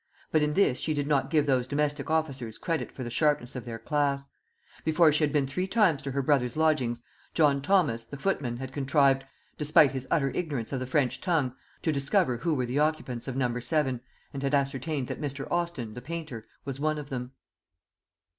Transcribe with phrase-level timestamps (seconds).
[0.31, 3.65] But in this she did not give those domestic officers credit for the sharpness of
[3.65, 4.29] their class.
[4.83, 7.03] Before she had been three times to her brother's lodgings,
[7.35, 9.25] John Thomas, the footman, had contrived
[9.59, 11.53] despite his utter ignorance of the French tongue
[11.83, 13.59] to discover who were the occupants of No.
[13.59, 14.01] 7,
[14.33, 15.45] and had ascertained that Mr.
[15.51, 17.33] Austin, the painter, was one of them.